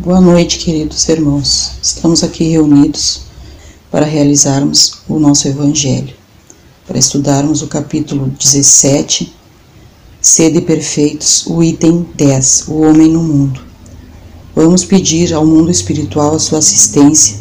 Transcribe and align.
Boa 0.00 0.20
noite, 0.20 0.60
queridos 0.60 1.08
irmãos. 1.08 1.72
Estamos 1.82 2.22
aqui 2.22 2.44
reunidos 2.44 3.22
para 3.90 4.06
realizarmos 4.06 4.98
o 5.08 5.18
nosso 5.18 5.48
Evangelho, 5.48 6.14
para 6.86 6.96
estudarmos 6.96 7.62
o 7.62 7.66
capítulo 7.66 8.28
17, 8.28 9.34
Sede 10.20 10.60
Perfeitos, 10.60 11.44
o 11.48 11.60
item 11.64 12.06
10, 12.14 12.66
o 12.68 12.82
Homem 12.82 13.10
no 13.10 13.24
Mundo. 13.24 13.60
Vamos 14.54 14.84
pedir 14.84 15.34
ao 15.34 15.44
mundo 15.44 15.68
espiritual 15.68 16.36
a 16.36 16.38
sua 16.38 16.60
assistência 16.60 17.38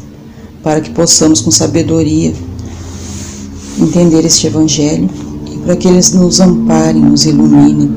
para 0.63 0.81
que 0.81 0.89
possamos, 0.89 1.41
com 1.41 1.51
sabedoria, 1.51 2.33
entender 3.79 4.25
este 4.25 4.47
Evangelho 4.47 5.07
e 5.53 5.57
para 5.59 5.75
que 5.75 5.87
eles 5.87 6.11
nos 6.11 6.39
amparem, 6.39 7.03
nos 7.03 7.23
iluminem, 7.23 7.95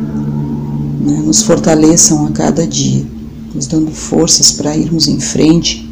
né, 1.00 1.22
nos 1.24 1.40
fortaleçam 1.40 2.26
a 2.26 2.32
cada 2.32 2.66
dia 2.66 3.19
nos 3.54 3.66
dando 3.66 3.90
forças 3.90 4.52
para 4.52 4.76
irmos 4.76 5.08
em 5.08 5.18
frente, 5.18 5.88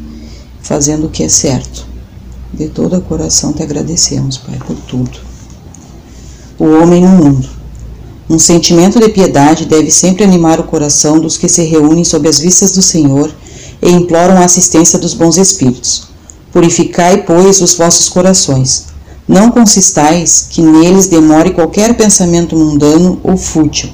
fazendo 0.61 1.07
o 1.07 1.09
que 1.09 1.23
é 1.23 1.29
certo. 1.29 1.85
De 2.53 2.67
todo 2.67 2.97
o 2.97 3.01
coração 3.01 3.53
te 3.53 3.61
agradecemos, 3.61 4.37
Pai, 4.37 4.57
por 4.65 4.75
tudo. 4.87 5.19
O 6.57 6.65
homem 6.65 7.01
no 7.01 7.09
mundo. 7.09 7.47
Um 8.29 8.37
sentimento 8.37 8.99
de 8.99 9.09
piedade 9.09 9.65
deve 9.65 9.89
sempre 9.89 10.23
animar 10.23 10.59
o 10.59 10.63
coração 10.63 11.19
dos 11.19 11.37
que 11.37 11.49
se 11.49 11.63
reúnem 11.63 12.03
sob 12.03 12.27
as 12.27 12.39
vistas 12.39 12.71
do 12.71 12.81
Senhor 12.81 13.33
e 13.81 13.89
imploram 13.89 14.37
a 14.37 14.45
assistência 14.45 14.99
dos 14.99 15.13
bons 15.13 15.37
espíritos. 15.37 16.09
Purificai, 16.51 17.23
pois, 17.23 17.61
os 17.61 17.75
vossos 17.75 18.09
corações. 18.09 18.85
Não 19.27 19.51
consistais 19.51 20.47
que 20.49 20.61
neles 20.61 21.07
demore 21.07 21.51
qualquer 21.51 21.95
pensamento 21.95 22.55
mundano 22.55 23.19
ou 23.23 23.37
fútil. 23.37 23.89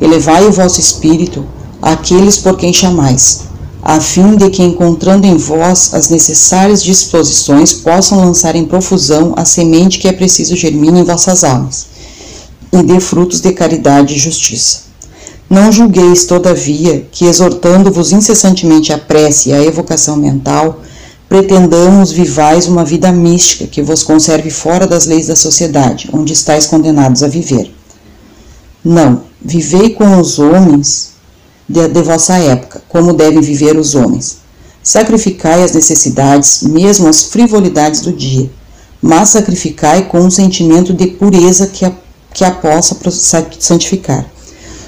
Elevai 0.00 0.46
o 0.46 0.52
vosso 0.52 0.80
espírito 0.80 1.46
aqueles 1.82 2.38
por 2.38 2.56
quem 2.56 2.72
chamais, 2.72 3.40
a 3.82 4.00
fim 4.00 4.36
de 4.36 4.48
que, 4.48 4.62
encontrando 4.62 5.26
em 5.26 5.36
vós 5.36 5.92
as 5.92 6.08
necessárias 6.08 6.84
disposições, 6.84 7.72
possam 7.72 8.24
lançar 8.24 8.54
em 8.54 8.64
profusão 8.64 9.34
a 9.36 9.44
semente 9.44 9.98
que 9.98 10.06
é 10.06 10.12
preciso 10.12 10.56
germine 10.56 11.00
em 11.00 11.04
vossas 11.04 11.42
almas, 11.42 11.86
e 12.72 12.80
dê 12.84 13.00
frutos 13.00 13.40
de 13.40 13.52
caridade 13.52 14.14
e 14.14 14.18
justiça. 14.18 14.82
Não 15.50 15.72
julgueis, 15.72 16.24
todavia, 16.24 17.06
que, 17.10 17.26
exortando-vos 17.26 18.12
incessantemente 18.12 18.92
a 18.92 18.96
prece 18.96 19.50
e 19.50 19.52
a 19.52 19.62
evocação 19.62 20.16
mental, 20.16 20.80
pretendamos 21.28 22.12
vivais 22.12 22.66
uma 22.66 22.84
vida 22.84 23.10
mística 23.10 23.66
que 23.66 23.82
vos 23.82 24.02
conserve 24.02 24.50
fora 24.50 24.86
das 24.86 25.06
leis 25.06 25.26
da 25.26 25.36
sociedade, 25.36 26.08
onde 26.12 26.32
estáis 26.32 26.66
condenados 26.66 27.22
a 27.22 27.28
viver. 27.28 27.74
Não, 28.84 29.22
vivei 29.42 29.90
com 29.90 30.18
os 30.20 30.38
homens 30.38 31.11
de, 31.68 31.88
de 31.88 32.02
vossa 32.02 32.36
época, 32.38 32.82
como 32.88 33.12
devem 33.12 33.40
viver 33.40 33.76
os 33.76 33.94
homens. 33.94 34.38
Sacrificai 34.82 35.62
as 35.62 35.72
necessidades, 35.72 36.62
mesmo 36.62 37.08
as 37.08 37.24
frivolidades 37.24 38.00
do 38.00 38.12
dia, 38.12 38.50
mas 39.00 39.30
sacrificai 39.30 40.08
com 40.08 40.20
um 40.20 40.30
sentimento 40.30 40.92
de 40.92 41.06
pureza 41.06 41.68
que 41.68 41.84
a, 41.84 41.92
que 42.32 42.44
a 42.44 42.50
possa 42.50 42.96
santificar. 43.58 44.26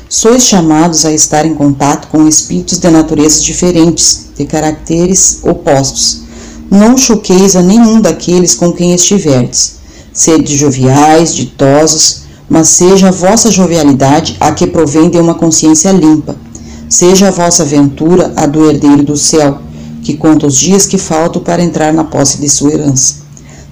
Sois 0.08 0.44
chamados 0.44 1.04
a 1.04 1.12
estar 1.12 1.44
em 1.46 1.54
contato 1.54 2.08
com 2.08 2.28
espíritos 2.28 2.78
de 2.78 2.90
naturezas 2.90 3.42
diferentes, 3.42 4.26
de 4.36 4.44
caracteres 4.46 5.40
opostos. 5.42 6.22
Não 6.70 6.96
choqueis 6.96 7.56
a 7.56 7.62
nenhum 7.62 8.00
daqueles 8.00 8.54
com 8.54 8.72
quem 8.72 8.94
estiverdes. 8.94 9.76
Sede 10.12 10.56
joviais, 10.56 11.34
ditosos, 11.34 12.22
mas 12.48 12.68
seja 12.68 13.08
a 13.08 13.12
vossa 13.12 13.50
jovialidade 13.50 14.36
a 14.38 14.52
que 14.52 14.66
provém 14.66 15.08
de 15.10 15.18
uma 15.18 15.34
consciência 15.34 15.90
limpa, 15.90 16.36
Seja 16.96 17.26
a 17.26 17.30
vossa 17.32 17.64
ventura 17.64 18.32
a 18.36 18.46
do 18.46 18.70
herdeiro 18.70 19.02
do 19.02 19.16
céu, 19.16 19.58
que 20.04 20.16
conta 20.16 20.46
os 20.46 20.56
dias 20.56 20.86
que 20.86 20.96
faltam 20.96 21.42
para 21.42 21.60
entrar 21.60 21.92
na 21.92 22.04
posse 22.04 22.38
de 22.38 22.48
sua 22.48 22.72
herança. 22.72 23.16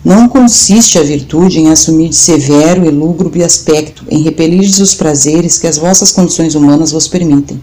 Não 0.04 0.28
consiste 0.28 0.98
a 0.98 1.04
virtude 1.04 1.60
em 1.60 1.70
assumir 1.70 2.08
de 2.08 2.16
severo 2.16 2.84
e 2.84 2.90
lúgubre 2.90 3.44
aspecto, 3.44 4.04
em 4.10 4.24
repelir 4.24 4.68
os 4.68 4.94
prazeres 4.96 5.56
que 5.56 5.68
as 5.68 5.78
vossas 5.78 6.10
condições 6.10 6.56
humanas 6.56 6.90
vos 6.90 7.06
permitem. 7.06 7.62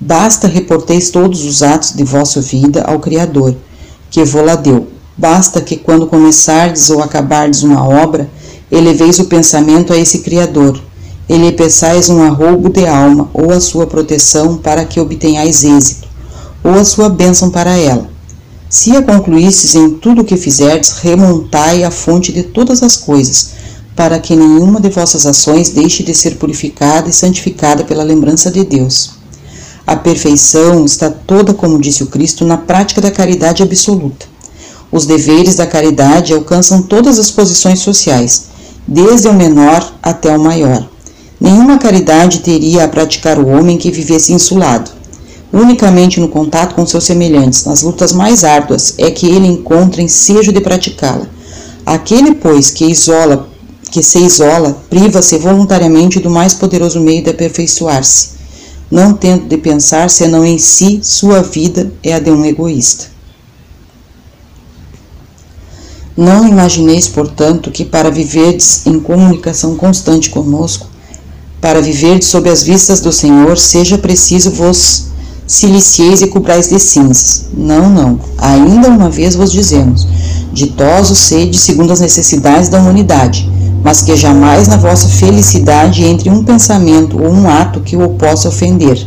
Basta 0.00 0.48
reporteis 0.48 1.10
todos 1.10 1.44
os 1.44 1.62
atos 1.62 1.92
de 1.92 2.02
vossa 2.02 2.40
vida 2.40 2.80
ao 2.80 2.98
Criador, 2.98 3.54
que 4.10 4.24
vô-la 4.24 4.54
deu. 4.54 4.88
Basta 5.14 5.60
que, 5.60 5.76
quando 5.76 6.06
começardes 6.06 6.88
ou 6.88 7.02
acabardes 7.02 7.62
uma 7.62 7.86
obra, 7.86 8.26
eleveis 8.72 9.18
o 9.18 9.26
pensamento 9.26 9.92
a 9.92 9.98
esse 9.98 10.20
Criador, 10.20 10.80
e 11.28 11.36
lhe 11.36 11.52
peçais 11.52 12.08
um 12.08 12.22
arroubo 12.22 12.68
de 12.70 12.86
alma, 12.86 13.28
ou 13.34 13.50
a 13.50 13.60
sua 13.60 13.86
proteção 13.86 14.56
para 14.56 14.84
que 14.84 15.00
obtenhais 15.00 15.62
êxito, 15.62 16.08
ou 16.64 16.72
a 16.72 16.84
sua 16.84 17.08
bênção 17.08 17.50
para 17.50 17.76
ela. 17.76 18.08
Se 18.68 18.96
a 18.96 19.02
concluístes 19.02 19.74
em 19.74 19.90
tudo 19.90 20.22
o 20.22 20.24
que 20.24 20.36
fizerdes, 20.36 20.92
remontai 21.00 21.84
a 21.84 21.90
fonte 21.90 22.32
de 22.32 22.42
todas 22.42 22.82
as 22.82 22.96
coisas, 22.96 23.50
para 23.94 24.18
que 24.18 24.36
nenhuma 24.36 24.80
de 24.80 24.90
vossas 24.90 25.26
ações 25.26 25.70
deixe 25.70 26.02
de 26.02 26.14
ser 26.14 26.36
purificada 26.36 27.08
e 27.08 27.12
santificada 27.12 27.82
pela 27.84 28.04
lembrança 28.04 28.50
de 28.50 28.64
Deus. 28.64 29.18
A 29.86 29.96
perfeição 29.96 30.84
está 30.84 31.10
toda, 31.10 31.54
como 31.54 31.80
disse 31.80 32.02
o 32.02 32.08
Cristo, 32.08 32.44
na 32.44 32.58
prática 32.58 33.00
da 33.00 33.10
caridade 33.10 33.62
absoluta. 33.62 34.26
Os 34.92 35.06
deveres 35.06 35.56
da 35.56 35.66
caridade 35.66 36.32
alcançam 36.32 36.82
todas 36.82 37.18
as 37.18 37.30
posições 37.30 37.80
sociais, 37.80 38.48
desde 38.86 39.28
o 39.28 39.32
menor 39.32 39.94
até 40.02 40.34
o 40.36 40.40
maior. 40.40 40.88
Nenhuma 41.40 41.78
caridade 41.78 42.40
teria 42.40 42.84
a 42.84 42.88
praticar 42.88 43.38
o 43.38 43.46
homem 43.46 43.78
que 43.78 43.90
vivesse 43.90 44.32
insulado. 44.32 44.90
Unicamente 45.52 46.20
no 46.20 46.28
contato 46.28 46.74
com 46.74 46.84
seus 46.84 47.04
semelhantes, 47.04 47.64
nas 47.64 47.82
lutas 47.82 48.12
mais 48.12 48.44
árduas, 48.44 48.94
é 48.98 49.10
que 49.10 49.26
ele 49.26 49.46
encontra 49.46 50.02
ensejo 50.02 50.52
de 50.52 50.60
praticá-la. 50.60 51.26
Aquele, 51.86 52.34
pois, 52.34 52.70
que 52.70 52.84
isola, 52.84 53.48
que 53.90 54.02
se 54.02 54.18
isola, 54.18 54.82
priva-se 54.90 55.38
voluntariamente 55.38 56.20
do 56.20 56.28
mais 56.28 56.54
poderoso 56.54 57.00
meio 57.00 57.22
de 57.22 57.30
aperfeiçoar-se, 57.30 58.30
não 58.90 59.14
tendo 59.14 59.46
de 59.46 59.56
pensar 59.56 60.10
senão 60.10 60.44
em 60.44 60.58
si, 60.58 61.00
sua 61.02 61.42
vida 61.42 61.92
é 62.02 62.14
a 62.14 62.18
de 62.18 62.30
um 62.30 62.44
egoísta. 62.44 63.06
Não 66.16 66.46
imagineis, 66.48 67.06
portanto, 67.06 67.70
que 67.70 67.84
para 67.84 68.10
viverdes 68.10 68.84
em 68.86 68.98
comunicação 68.98 69.76
constante 69.76 70.30
conosco, 70.30 70.88
para 71.60 71.80
viver 71.82 72.22
sob 72.22 72.48
as 72.48 72.62
vistas 72.62 73.00
do 73.00 73.12
Senhor, 73.12 73.58
seja 73.58 73.98
preciso 73.98 74.50
vos 74.50 75.06
silicieis 75.46 76.22
e 76.22 76.26
cobrais 76.26 76.68
de 76.68 76.78
cinzas. 76.78 77.46
Não, 77.52 77.90
não. 77.90 78.20
Ainda 78.36 78.88
uma 78.88 79.10
vez 79.10 79.34
vos 79.34 79.50
dizemos: 79.50 80.06
ditosos 80.52 81.18
sede 81.18 81.58
segundo 81.58 81.92
as 81.92 82.00
necessidades 82.00 82.68
da 82.68 82.78
humanidade, 82.78 83.50
mas 83.82 84.02
que 84.02 84.16
jamais 84.16 84.68
na 84.68 84.76
vossa 84.76 85.08
felicidade 85.08 86.04
entre 86.04 86.30
um 86.30 86.44
pensamento 86.44 87.20
ou 87.20 87.30
um 87.30 87.48
ato 87.48 87.80
que 87.80 87.96
o 87.96 88.08
possa 88.10 88.48
ofender, 88.48 89.04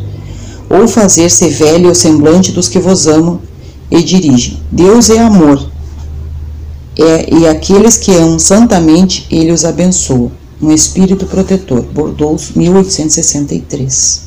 ou 0.70 0.88
fazer-se 0.88 1.48
velho 1.50 1.92
o 1.92 1.96
semblante 1.96 2.52
dos 2.52 2.68
que 2.68 2.80
vos 2.80 3.08
amam 3.08 3.40
e 3.90 4.04
dirigem. 4.04 4.60
Deus 4.72 5.10
é 5.10 5.20
amor, 5.20 5.70
é, 6.98 7.34
e 7.34 7.48
aqueles 7.48 7.98
que 7.98 8.12
amam 8.14 8.40
santamente, 8.40 9.26
ele 9.32 9.52
os 9.52 9.64
abençoa 9.64 10.41
um 10.62 10.72
espírito 10.72 11.26
protetor, 11.26 11.82
Bordeaux, 11.82 12.52
1863. 12.56 14.22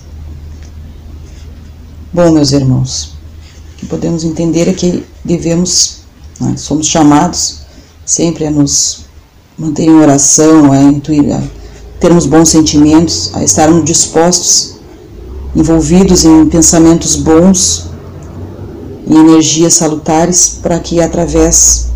Bom, 2.12 2.32
meus 2.32 2.52
irmãos, 2.52 3.14
o 3.74 3.76
que 3.78 3.86
podemos 3.86 4.24
entender 4.24 4.68
é 4.68 4.72
que 4.72 5.04
devemos, 5.24 5.98
né, 6.40 6.56
somos 6.56 6.88
chamados 6.88 7.60
sempre 8.04 8.46
a 8.46 8.50
nos 8.50 9.04
manter 9.56 9.84
em 9.84 9.94
oração, 9.94 10.72
a, 10.72 10.82
intuir, 10.82 11.32
a 11.32 11.42
termos 12.00 12.26
bons 12.26 12.48
sentimentos, 12.48 13.30
a 13.32 13.44
estarmos 13.44 13.84
dispostos, 13.84 14.74
envolvidos 15.54 16.24
em 16.24 16.46
pensamentos 16.48 17.14
bons, 17.14 17.86
em 19.06 19.16
energias 19.16 19.74
salutares, 19.74 20.58
para 20.60 20.80
que 20.80 21.00
através 21.00 21.90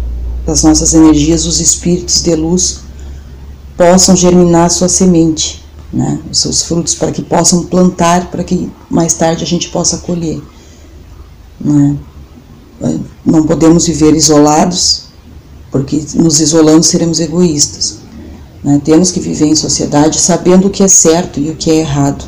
das 0.47 0.63
nossas 0.63 0.95
energias 0.95 1.45
os 1.45 1.59
espíritos 1.59 2.23
de 2.23 2.37
luz 2.37 2.88
possam 3.79 4.17
germinar 4.17 4.69
sua 4.71 4.89
semente, 4.89 5.65
né, 5.93 6.21
os 6.31 6.41
seus 6.41 6.63
frutos, 6.63 6.97
para 6.97 7.13
que 7.13 7.23
possam 7.23 7.63
plantar, 7.63 8.29
para 8.29 8.43
que 8.43 8.69
mais 8.91 9.15
tarde 9.15 9.45
a 9.45 9.47
gente 9.47 9.69
possa 9.69 9.99
colher. 9.99 10.43
Né. 11.61 11.97
Não 13.25 13.45
podemos 13.45 13.87
viver 13.87 14.17
isolados, 14.17 15.05
porque 15.71 16.05
nos 16.17 16.41
isolando 16.41 16.83
seremos 16.83 17.21
egoístas. 17.21 17.99
Né. 18.65 18.81
Temos 18.85 19.13
que 19.13 19.21
viver 19.21 19.47
em 19.47 19.55
sociedade 19.55 20.19
sabendo 20.19 20.67
o 20.67 20.71
que 20.71 20.83
é 20.83 20.89
certo 20.89 21.39
e 21.39 21.51
o 21.51 21.55
que 21.55 21.71
é 21.71 21.77
errado, 21.77 22.25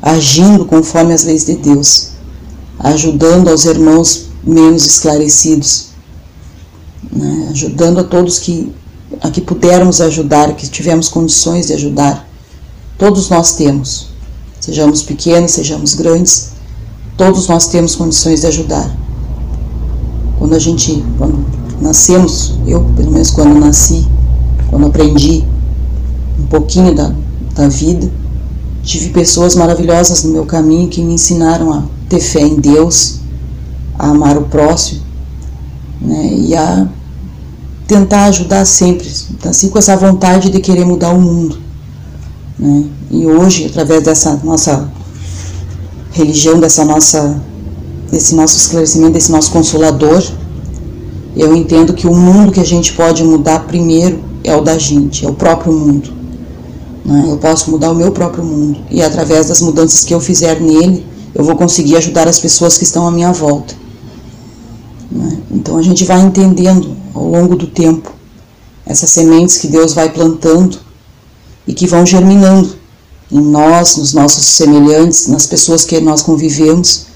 agindo 0.00 0.64
conforme 0.64 1.12
as 1.12 1.22
leis 1.22 1.44
de 1.44 1.56
Deus, 1.56 2.12
ajudando 2.78 3.48
aos 3.48 3.66
irmãos 3.66 4.28
menos 4.42 4.86
esclarecidos, 4.86 5.88
né, 7.12 7.48
ajudando 7.50 7.98
a 7.98 8.04
todos 8.04 8.38
que 8.38 8.72
a 9.20 9.30
que 9.30 9.40
pudermos 9.40 10.00
ajudar, 10.00 10.54
que 10.54 10.68
tivemos 10.68 11.08
condições 11.08 11.66
de 11.66 11.72
ajudar. 11.74 12.28
Todos 12.96 13.28
nós 13.30 13.54
temos, 13.54 14.08
sejamos 14.60 15.02
pequenos, 15.02 15.52
sejamos 15.52 15.94
grandes, 15.94 16.52
Todos 17.18 17.48
nós 17.48 17.66
temos 17.66 17.96
condições 17.96 18.42
de 18.42 18.46
ajudar. 18.46 18.96
Quando 20.38 20.54
a 20.54 20.58
gente, 20.60 21.04
quando 21.18 21.44
nascemos, 21.82 22.54
eu 22.64 22.84
pelo 22.96 23.10
menos 23.10 23.32
quando 23.32 23.58
nasci, 23.58 24.06
quando 24.70 24.86
aprendi 24.86 25.44
um 26.38 26.46
pouquinho 26.46 26.94
da, 26.94 27.12
da 27.56 27.66
vida, 27.66 28.08
tive 28.84 29.10
pessoas 29.10 29.56
maravilhosas 29.56 30.22
no 30.22 30.30
meu 30.30 30.46
caminho 30.46 30.88
que 30.88 31.02
me 31.02 31.14
ensinaram 31.14 31.72
a 31.72 31.82
ter 32.08 32.20
fé 32.20 32.42
em 32.42 32.54
Deus, 32.54 33.16
a 33.98 34.10
amar 34.10 34.38
o 34.38 34.42
próximo, 34.42 35.00
né, 36.00 36.32
e 36.32 36.54
a 36.54 36.86
tentar 37.88 38.26
ajudar 38.26 38.66
sempre, 38.66 39.10
assim 39.46 39.70
com 39.70 39.78
essa 39.78 39.96
vontade 39.96 40.50
de 40.50 40.60
querer 40.60 40.84
mudar 40.84 41.08
o 41.08 41.20
mundo. 41.20 41.58
Né? 42.58 42.84
E 43.10 43.26
hoje, 43.26 43.64
através 43.64 44.04
dessa 44.04 44.38
nossa 44.44 44.92
religião, 46.12 46.60
dessa 46.60 46.84
nossa, 46.84 47.40
desse 48.12 48.34
nosso 48.34 48.58
esclarecimento, 48.58 49.12
desse 49.12 49.32
nosso 49.32 49.50
consolador, 49.50 50.22
eu 51.34 51.56
entendo 51.56 51.94
que 51.94 52.06
o 52.06 52.14
mundo 52.14 52.52
que 52.52 52.60
a 52.60 52.64
gente 52.64 52.92
pode 52.92 53.24
mudar 53.24 53.60
primeiro 53.60 54.22
é 54.44 54.54
o 54.54 54.60
da 54.60 54.76
gente, 54.76 55.24
é 55.24 55.28
o 55.30 55.32
próprio 55.32 55.72
mundo. 55.72 56.12
Né? 57.06 57.24
Eu 57.26 57.38
posso 57.38 57.70
mudar 57.70 57.90
o 57.90 57.94
meu 57.94 58.12
próprio 58.12 58.44
mundo 58.44 58.80
e 58.90 59.02
através 59.02 59.48
das 59.48 59.62
mudanças 59.62 60.04
que 60.04 60.12
eu 60.12 60.20
fizer 60.20 60.60
nele, 60.60 61.06
eu 61.34 61.42
vou 61.42 61.56
conseguir 61.56 61.96
ajudar 61.96 62.28
as 62.28 62.38
pessoas 62.38 62.76
que 62.76 62.84
estão 62.84 63.06
à 63.06 63.10
minha 63.10 63.32
volta. 63.32 63.74
Né? 65.10 65.38
Então 65.50 65.78
a 65.78 65.82
gente 65.82 66.04
vai 66.04 66.20
entendendo 66.20 66.97
ao 67.18 67.28
longo 67.28 67.56
do 67.56 67.66
tempo 67.66 68.12
essas 68.86 69.10
sementes 69.10 69.58
que 69.58 69.68
Deus 69.68 69.92
vai 69.92 70.10
plantando 70.10 70.78
e 71.66 71.74
que 71.74 71.86
vão 71.86 72.06
germinando 72.06 72.74
em 73.30 73.40
nós, 73.40 73.96
nos 73.96 74.14
nossos 74.14 74.46
semelhantes, 74.46 75.26
nas 75.26 75.46
pessoas 75.46 75.84
que 75.84 76.00
nós 76.00 76.22
convivemos 76.22 77.06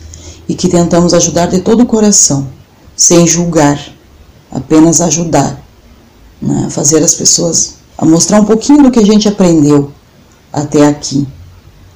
e 0.47 0.55
que 0.55 0.69
tentamos 0.69 1.15
ajudar 1.15 1.47
de 1.47 1.61
todo 1.61 1.85
o 1.85 1.87
coração, 1.87 2.47
sem 2.95 3.27
julgar, 3.27 3.81
apenas 4.51 5.01
ajudar, 5.01 5.65
né? 6.41 6.69
fazer 6.69 7.03
as 7.03 7.15
pessoas 7.15 7.75
a 7.97 8.05
mostrar 8.05 8.41
um 8.41 8.45
pouquinho 8.45 8.83
do 8.83 8.91
que 8.91 8.99
a 8.99 9.07
gente 9.07 9.27
aprendeu 9.27 9.91
até 10.53 10.87
aqui. 10.87 11.27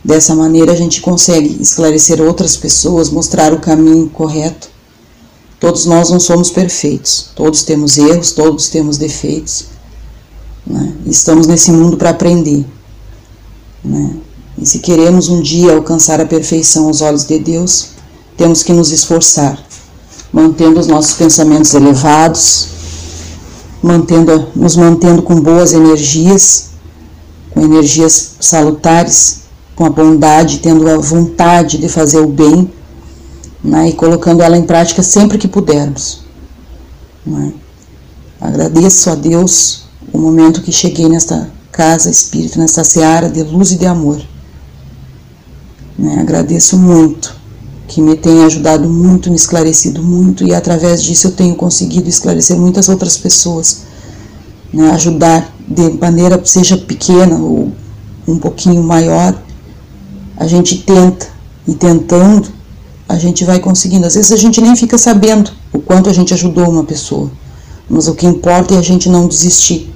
Dessa 0.03 0.35
maneira 0.35 0.73
a 0.73 0.77
gente 0.77 1.03
consegue 1.03 1.61
esclarecer 1.61 2.23
outras 2.23 2.57
pessoas, 2.57 3.11
mostrar 3.11 3.53
o 3.53 3.61
caminho 3.61 4.09
correto. 4.09 4.71
Todos 5.59 5.87
nós 5.87 6.11
não 6.11 6.21
somos 6.21 6.51
perfeitos, 6.51 7.31
todos 7.35 7.63
temos 7.63 7.97
erros, 7.97 8.33
todos 8.33 8.69
temos 8.69 8.99
defeitos. 8.99 9.67
Né? 10.67 10.93
Estamos 11.07 11.47
nesse 11.47 11.71
mundo 11.71 11.97
para 11.97 12.11
aprender. 12.11 12.67
Né? 13.83 14.17
E 14.59 14.67
se 14.67 14.81
queremos 14.81 15.29
um 15.29 15.41
dia 15.41 15.75
alcançar 15.75 16.21
a 16.21 16.27
perfeição 16.27 16.87
aos 16.87 17.01
olhos 17.01 17.25
de 17.25 17.39
Deus, 17.39 17.89
temos 18.37 18.63
que 18.63 18.73
nos 18.73 18.91
esforçar, 18.91 19.59
mantendo 20.31 20.79
os 20.79 20.87
nossos 20.87 21.15
pensamentos 21.15 21.73
elevados, 21.73 22.69
mantendo, 23.83 24.49
nos 24.55 24.77
mantendo 24.77 25.23
com 25.23 25.41
boas 25.41 25.73
energias, 25.73 26.71
com 27.51 27.63
energias 27.63 28.33
salutares, 28.39 29.43
com 29.75 29.87
a 29.87 29.91
bondade, 29.91 30.59
tendo 30.59 30.89
a 30.89 30.99
vontade 30.99 31.79
de 31.79 31.89
fazer 31.89 32.19
o 32.19 32.27
bem 32.27 32.71
né, 33.67 33.89
e 33.89 33.93
colocando 33.93 34.43
ela 34.43 34.57
em 34.57 34.63
prática 34.63 35.03
sempre 35.03 35.37
que 35.37 35.49
pudermos. 35.49 36.21
Né. 37.27 37.53
Agradeço 38.41 39.11
a 39.11 39.17
Deus 39.17 39.87
o 40.13 40.19
momento 40.19 40.63
que 40.63 40.71
cheguei 40.71 41.09
nesta 41.09 41.51
casa 41.73 42.09
espírita, 42.09 42.61
nessa 42.61 42.85
seara 42.85 43.29
de 43.29 43.43
luz 43.43 43.73
e 43.73 43.77
de 43.77 43.85
amor. 43.85 44.23
Né? 45.99 46.21
Agradeço 46.21 46.79
muito 46.79 47.35
que 47.89 48.01
me 48.01 48.17
tenha 48.17 48.47
ajudado 48.47 48.89
muito, 48.89 49.31
me 49.31 49.37
esclarecido 49.37 50.03
muito 50.03 50.45
e 50.45 50.55
através 50.55 51.03
disso 51.03 51.29
eu 51.29 51.33
tenho 51.33 51.57
conseguido 51.57 52.09
esclarecer 52.09 52.57
muitas 52.57 52.89
outras 52.89 53.17
pessoas, 53.19 53.83
né? 54.73 54.91
ajudar 54.93 55.53
de 55.67 55.91
maneira 55.99 56.41
seja 56.45 56.77
pequena 56.77 57.37
ou 57.37 57.73
um 58.29 58.39
pouquinho 58.39 58.83
maior. 58.83 59.37
A 60.37 60.47
gente 60.47 60.79
tenta 60.79 61.27
e 61.67 61.75
tentando 61.75 62.49
a 63.09 63.17
gente 63.19 63.45
vai 63.45 63.61
conseguindo. 63.61 64.07
Às 64.07 64.15
vezes 64.15 64.33
a 64.33 64.37
gente 64.37 64.61
nem 64.61 64.75
fica 64.77 64.99
sabendo 64.99 65.51
o 65.73 65.79
quanto 65.79 66.09
a 66.11 66.13
gente 66.13 66.35
ajudou 66.35 66.69
uma 66.69 66.85
pessoa, 66.85 67.31
mas 67.89 68.09
o 68.09 68.15
que 68.15 68.27
importa 68.27 68.75
é 68.75 68.79
a 68.79 68.83
gente 68.83 69.09
não 69.09 69.29
desistir 69.29 69.93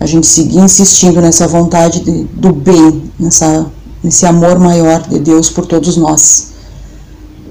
a 0.00 0.06
gente 0.06 0.26
seguir 0.26 0.58
insistindo 0.58 1.20
nessa 1.20 1.48
vontade 1.48 2.00
de, 2.00 2.24
do 2.24 2.52
bem, 2.52 3.10
nessa, 3.18 3.66
nesse 4.02 4.24
amor 4.26 4.58
maior 4.58 5.02
de 5.08 5.18
Deus 5.18 5.50
por 5.50 5.66
todos 5.66 5.96
nós. 5.96 6.52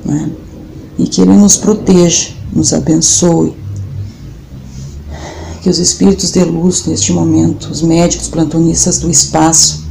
Né? 0.06 0.32
E 0.98 1.08
que 1.08 1.22
Ele 1.22 1.36
nos 1.36 1.58
proteja, 1.58 2.30
nos 2.54 2.74
abençoe. 2.74 3.56
Que 5.62 5.70
os 5.70 5.78
espíritos 5.78 6.32
de 6.32 6.44
luz 6.46 6.86
neste 6.86 7.12
momento, 7.12 7.70
os 7.70 7.82
médicos 7.82 8.30
plantonistas 8.30 9.00
do 9.00 9.10
espaço, 9.10 9.86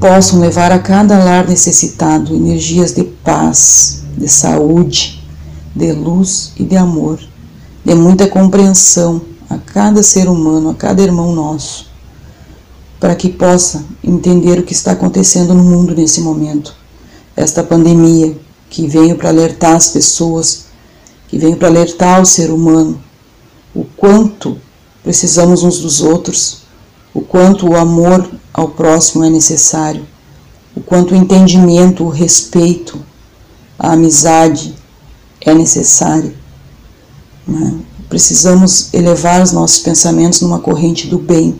possam 0.00 0.40
levar 0.40 0.70
a 0.70 0.78
cada 0.78 1.18
lar 1.18 1.48
necessitado 1.48 2.34
energias 2.34 2.92
de 2.92 3.02
paz, 3.02 4.02
de 4.16 4.28
saúde, 4.28 5.24
de 5.74 5.92
luz 5.92 6.52
e 6.56 6.64
de 6.64 6.76
amor, 6.76 7.20
de 7.84 7.94
muita 7.94 8.28
compreensão 8.28 9.20
a 9.50 9.58
cada 9.58 10.02
ser 10.02 10.28
humano, 10.28 10.70
a 10.70 10.74
cada 10.74 11.02
irmão 11.02 11.34
nosso, 11.34 11.86
para 13.00 13.14
que 13.14 13.28
possa 13.28 13.84
entender 14.02 14.58
o 14.58 14.62
que 14.62 14.72
está 14.72 14.92
acontecendo 14.92 15.54
no 15.54 15.64
mundo 15.64 15.94
nesse 15.94 16.20
momento. 16.20 16.74
Esta 17.36 17.62
pandemia 17.62 18.36
que 18.70 18.86
veio 18.86 19.16
para 19.16 19.30
alertar 19.30 19.74
as 19.74 19.88
pessoas, 19.88 20.66
que 21.28 21.38
veio 21.38 21.56
para 21.56 21.68
alertar 21.68 22.20
o 22.20 22.26
ser 22.26 22.50
humano, 22.50 23.00
o 23.74 23.84
quanto 23.96 24.58
precisamos 25.02 25.62
uns 25.62 25.80
dos 25.80 26.00
outros, 26.00 26.62
o 27.14 27.20
quanto 27.20 27.68
o 27.68 27.76
amor 27.76 28.28
ao 28.58 28.68
próximo 28.70 29.22
é 29.22 29.30
necessário, 29.30 30.04
o 30.74 30.80
quanto 30.80 31.14
o 31.14 31.16
entendimento, 31.16 32.02
o 32.02 32.08
respeito, 32.08 33.00
a 33.78 33.92
amizade 33.92 34.74
é 35.40 35.54
necessário. 35.54 36.34
Né? 37.46 37.78
Precisamos 38.08 38.92
elevar 38.92 39.40
os 39.40 39.52
nossos 39.52 39.78
pensamentos 39.78 40.40
numa 40.40 40.58
corrente 40.58 41.06
do 41.06 41.20
bem, 41.20 41.54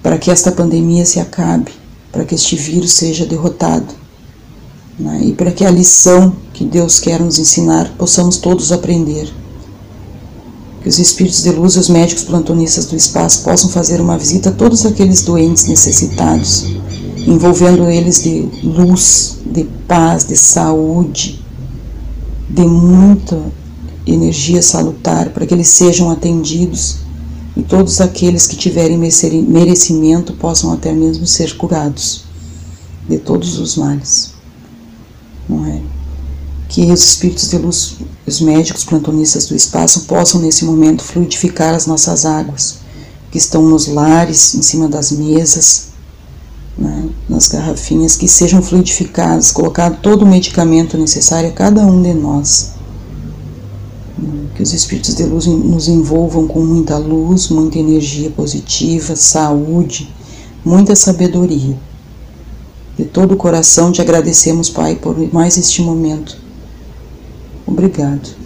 para 0.00 0.16
que 0.16 0.30
esta 0.30 0.52
pandemia 0.52 1.04
se 1.04 1.18
acabe, 1.18 1.72
para 2.12 2.24
que 2.24 2.36
este 2.36 2.54
vírus 2.54 2.92
seja 2.92 3.26
derrotado. 3.26 3.92
Né? 4.96 5.22
E 5.24 5.32
para 5.32 5.50
que 5.50 5.64
a 5.64 5.70
lição 5.72 6.36
que 6.52 6.64
Deus 6.64 7.00
quer 7.00 7.18
nos 7.18 7.40
ensinar 7.40 7.92
possamos 7.98 8.36
todos 8.36 8.70
aprender. 8.70 9.28
Que 10.86 10.90
os 10.90 11.00
espíritos 11.00 11.42
de 11.42 11.50
luz 11.50 11.74
e 11.74 11.80
os 11.80 11.88
médicos 11.88 12.22
plantonistas 12.22 12.84
do 12.86 12.94
espaço 12.94 13.42
possam 13.42 13.68
fazer 13.68 14.00
uma 14.00 14.16
visita 14.16 14.50
a 14.50 14.52
todos 14.52 14.86
aqueles 14.86 15.20
doentes 15.22 15.66
necessitados, 15.66 16.64
envolvendo 17.26 17.90
eles 17.90 18.22
de 18.22 18.48
luz, 18.62 19.38
de 19.44 19.64
paz, 19.88 20.24
de 20.24 20.36
saúde, 20.36 21.44
de 22.48 22.64
muita 22.64 23.36
energia 24.06 24.62
salutar 24.62 25.30
para 25.30 25.44
que 25.44 25.52
eles 25.52 25.66
sejam 25.66 26.08
atendidos 26.08 26.98
e 27.56 27.64
todos 27.64 28.00
aqueles 28.00 28.46
que 28.46 28.54
tiverem 28.54 28.96
merecimento 28.96 30.34
possam 30.34 30.72
até 30.72 30.92
mesmo 30.92 31.26
ser 31.26 31.56
curados 31.56 32.22
de 33.08 33.18
todos 33.18 33.58
os 33.58 33.76
males. 33.76 34.34
Não 35.48 35.66
é? 35.66 35.80
Que 36.68 36.82
os 36.92 37.02
espíritos 37.02 37.50
de 37.50 37.58
luz, 37.58 37.96
os 38.26 38.40
médicos 38.40 38.84
plantonistas 38.84 39.46
do 39.46 39.54
espaço 39.54 40.02
possam 40.02 40.40
nesse 40.40 40.64
momento 40.64 41.04
fluidificar 41.04 41.74
as 41.74 41.86
nossas 41.86 42.26
águas 42.26 42.78
que 43.30 43.38
estão 43.38 43.62
nos 43.62 43.86
lares, 43.86 44.54
em 44.54 44.62
cima 44.62 44.88
das 44.88 45.12
mesas, 45.12 45.88
né, 46.76 47.08
nas 47.28 47.48
garrafinhas, 47.48 48.16
que 48.16 48.28
sejam 48.28 48.62
fluidificadas, 48.62 49.52
colocado 49.52 50.00
todo 50.00 50.22
o 50.22 50.28
medicamento 50.28 50.96
necessário 50.98 51.50
a 51.50 51.52
cada 51.52 51.82
um 51.86 52.02
de 52.02 52.14
nós 52.14 52.76
que 54.56 54.62
os 54.62 54.72
espíritos 54.72 55.14
de 55.14 55.24
luz 55.24 55.44
nos 55.44 55.86
envolvam 55.86 56.46
com 56.46 56.60
muita 56.60 56.96
luz, 56.96 57.50
muita 57.50 57.78
energia 57.78 58.30
positiva, 58.30 59.14
saúde, 59.14 60.10
muita 60.64 60.96
sabedoria. 60.96 61.76
De 62.96 63.04
todo 63.04 63.34
o 63.34 63.36
coração 63.36 63.92
te 63.92 64.00
agradecemos, 64.00 64.70
Pai, 64.70 64.96
por 64.96 65.14
mais 65.32 65.58
este 65.58 65.82
momento. 65.82 66.38
Obrigado. 67.66 68.45